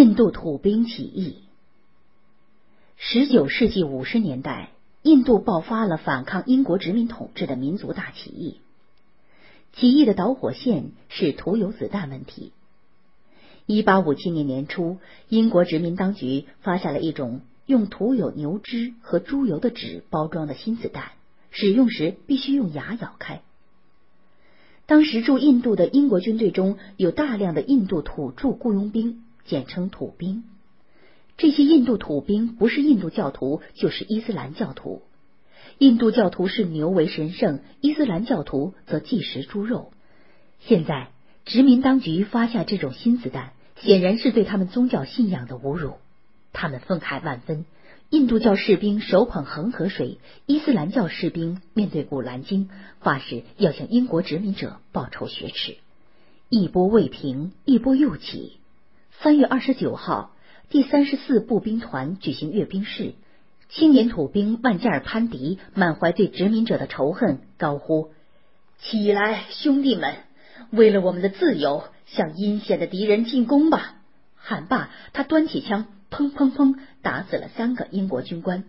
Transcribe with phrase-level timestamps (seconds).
[0.00, 1.36] 印度土兵起义。
[2.96, 4.70] 十九世纪五十年代，
[5.02, 8.60] 印度爆发了反抗英国殖民统治的民族大起义。
[9.74, 12.52] 起义的导火线是土有子弹问题。
[13.66, 14.96] 一八五七年年初，
[15.28, 21.10] 英国殖民当局发下了一种用涂有牛脂和猪油的纸包装的新子弹，
[21.50, 23.42] 使用时必须用牙咬开。
[24.86, 30.44] 当时驻印度的英国军队中有大量的印度土著雇佣兵，简称土兵。
[31.36, 35.02] 这些印度土兵不是印度教徒，就是伊斯兰教徒。
[35.78, 39.90] 印度教徒视牛为神圣，伊斯兰教徒则忌食猪肉。
[40.60, 41.08] 现在
[41.44, 43.50] 殖民当局发下这种新子弹，
[43.80, 45.94] 显然是对他们宗教信仰的侮辱。
[46.52, 47.64] 他们愤慨万分。
[48.08, 52.70] 印度教士兵手捧恒河水，伊斯兰教士兵面对古兰经，
[53.00, 55.76] 发誓要向英国殖民者报仇雪耻。
[56.48, 58.59] 一波未平，一波又起。
[59.22, 60.34] 三月二十九号，
[60.70, 63.12] 第三十四步兵团举行阅兵式，
[63.68, 68.12] 青年土兵万加尔潘迪满怀对殖民者的仇恨，高呼
[68.80, 70.14] ：“起来，兄弟们！
[70.70, 73.96] 为了我们的自由，向阴险的敌人进攻吧！”
[74.40, 75.86] 喊罢，他端起枪。
[76.10, 76.76] 砰砰砰！
[77.02, 78.64] 打死了三个英国军官。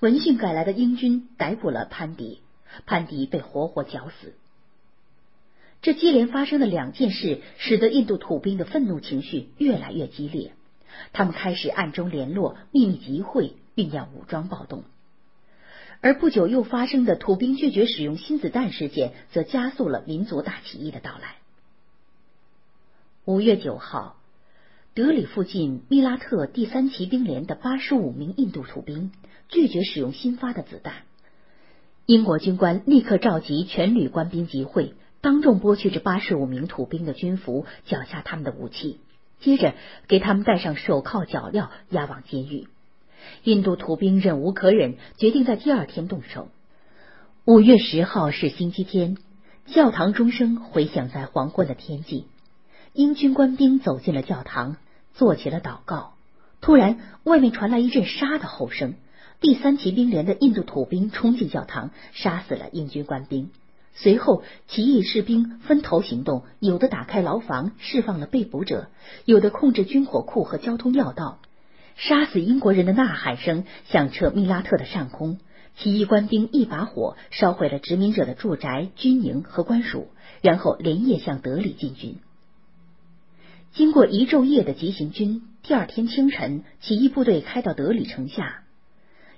[0.00, 2.40] 闻讯赶来的英军逮捕了潘迪，
[2.86, 4.34] 潘迪被活活绞死。
[5.82, 10.52] 这接连发生的两件事，使得印度土兵的愤怒情绪越来越激烈。
[11.12, 14.84] 他们开始暗中联络、秘密集会，酝酿武装暴动。
[16.00, 21.36] 而不久又发生的土兵拒绝使用新子弹事件，则加速了民族大起义的到来。
[23.24, 24.16] 五月九号。
[24.94, 29.12] 德里附近密拉特第三骑兵连的八十五名印度土兵
[29.50, 31.02] 拒绝使用新发的子弹，
[32.06, 34.94] 英国军官立刻召集全旅官兵集会，
[35.26, 39.00] 当众剥去这八十五名土兵的军服，缴下他们的武器，
[39.40, 39.74] 接着
[40.06, 42.68] 给他们戴上手铐脚镣，押往监狱。
[43.42, 46.46] 印度土兵忍无可忍，决定在第二天动手。
[47.44, 49.16] 五月十号是星期天，
[49.66, 52.28] 教堂钟声回响在黄昏的天际，
[52.92, 54.76] 英军官兵走进了教堂。
[55.14, 56.12] 做起了祷告，
[56.60, 58.94] 突然外面传来一阵杀的吼声。
[59.40, 63.50] 第三骑兵连的印度土兵冲进教堂，杀死了英军官兵。
[63.98, 68.88] 随后，起义士兵分头行动，有的打开牢房，释放了被捕者；
[69.24, 71.38] 有的控制军火库和交通要道。
[71.96, 75.38] 杀死英国人的呐喊声响彻密拉特的上空。
[75.78, 80.08] 起义官兵一把火烧毁了殖民者的住宅、军营和官署，
[80.42, 82.16] 然后连夜向德里进军。
[83.72, 88.62] 经过一昼夜的急行军，第二天清晨，起义部队开到德里城下。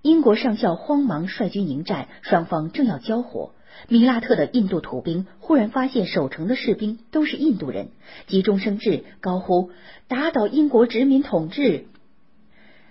[0.00, 3.52] 英国上校慌忙率军迎战，双方正要交火，
[3.88, 7.88] 米拉特的印度土兵忽然发现守城的士兵都是印度人，
[8.26, 9.70] 急中生智，高呼
[10.08, 11.86] ：“打倒英国殖民统治！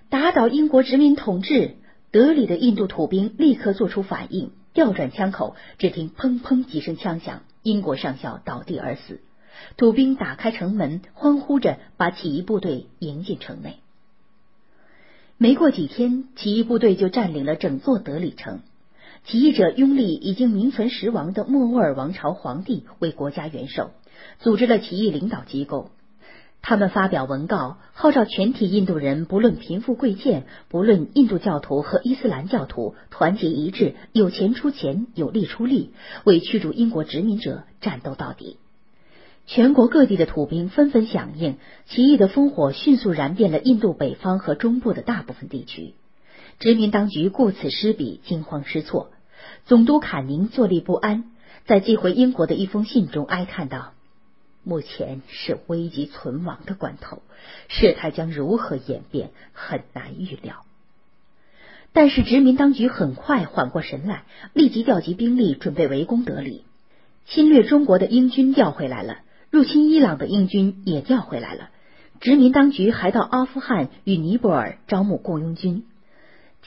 [0.10, 1.76] 打倒英国殖民统治！”
[2.12, 9.22] 德里的印度土兵立刻做出反应，调转枪口，只听砰砰几声枪响，英国上校倒地而死。
[9.78, 13.78] 土兵打开城门，欢呼着把起义部队迎进城内。
[15.38, 18.60] 没过几天，起义部队就占领了整座德里城。
[19.24, 23.92] 起义者拥立已经名存实亡的莫卧儿王朝皇帝为国家元首，
[24.40, 25.92] 组织了起义领导机构。
[26.64, 35.92] 他们发表文告，号召全体印度人，不论贫富贵贱，不论印度教徒和伊斯兰教徒，团结一致，有钱出钱，有力出力，
[36.24, 38.58] 为驱逐英国殖民者战斗到底。
[39.48, 45.96] 全国各地的土兵纷纷响应，起义的烽火迅速燃遍了印度北方和中部的大部分地区。
[46.62, 49.10] 殖民当局顾此失彼，惊慌失措。
[49.66, 51.24] 总督坎宁坐立不安，
[51.66, 53.94] 在寄回英国的一封信中哀叹道
[54.64, 57.24] ：“目前是危急存亡的关头，
[57.68, 60.64] 事态将如何演变，很难预料。”
[61.94, 66.64] 但是殖民当局很快缓过神来，立即调集兵力，准备围攻德里。
[67.26, 69.18] 侵略中国的英军调回来了。
[69.50, 71.70] 入侵伊朗的英军也调回来了，
[72.20, 75.86] 殖民当局还到阿富汗与尼泊尔招募雇佣军，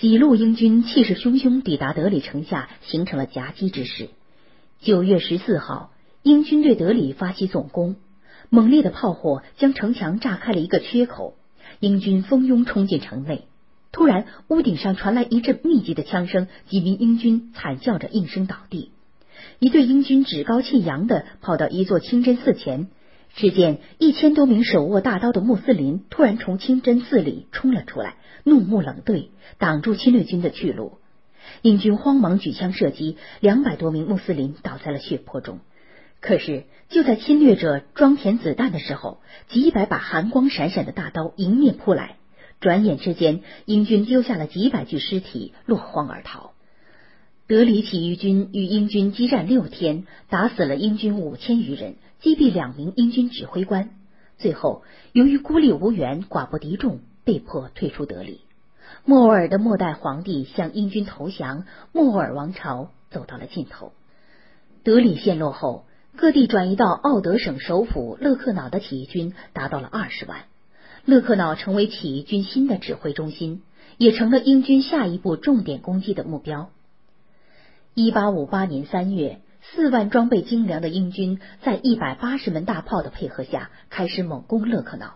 [0.00, 4.08] 几路英军气势汹汹抵达德里城下，形成了夹击之势。
[4.80, 5.92] 九月十四号，
[6.22, 7.94] 英军对德里发起总攻，
[8.50, 11.36] 猛烈的炮火将城墙炸开了一个缺口，
[11.78, 13.44] 英军蜂拥冲进城内。
[13.92, 18.90] 突然，屋顶上传来一阵密集的枪声，几名英军惨叫着应声倒地。
[19.60, 22.88] 一队英军趾高气扬的跑到一座清真寺前，
[23.34, 28.14] 只见一千多名手握大刀的穆斯林突然从清真寺里冲了出来，
[28.44, 30.98] 怒目冷对，挡住侵略军的去路。
[31.60, 35.58] 英军慌忙举枪射击，两百多名穆斯林倒在了血泊中。
[36.20, 42.16] 可是就在侵略者装填子弹的时候，几百把寒光闪闪的大刀迎面扑来，
[42.60, 46.53] 转眼之间，英军丢下了几百具尸体，落荒而逃。
[47.54, 53.90] 德里起义军与英军激战六天，打死了英军五千余人，击毙两名英军指挥官。
[54.38, 58.40] 最后，由于孤立无援、寡不敌众，被迫退出德里。
[59.04, 63.92] 莫尔的末代皇帝向英军投降，莫尔王朝走到了尽头。
[64.82, 65.84] 德里陷落后，
[66.16, 70.46] 各地转移到奥德省首府勒克瑙的起义军达到了二十万，
[71.04, 73.62] 勒克瑙成为起义军新的指挥中心，
[73.96, 76.70] 也成了英军下一步重点攻击的目标。
[77.96, 85.14] 一八五八年三月，四万装备精良的英军在一百八十门大炮的配合下，开始猛攻勒克瑙。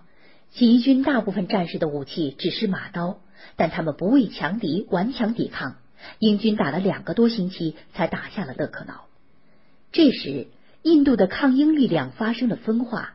[0.53, 3.19] 起义军大部分战士的武器只是马刀，
[3.57, 5.75] 但他们不畏强敌，顽强抵抗。
[6.21, 9.07] 英军打了两个多星期，才打下了勒克瑙。
[9.91, 10.47] 这时，
[10.85, 13.15] 印度的抗英力量发生了分化。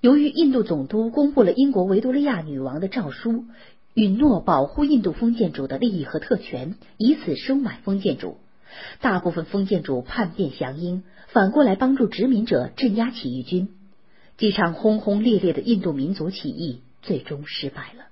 [0.00, 3.46] 由于印度总督公布了英国维多利亚女王的诏书，
[3.94, 8.38] 允诺保护印度封建主的利益和特权，以此收买封建主。
[9.00, 13.70] 大部分封建主叛变降英，反过来帮助殖民者镇压起义军。
[14.36, 18.11] 这场轰轰烈烈的印度民族起义最终失败了。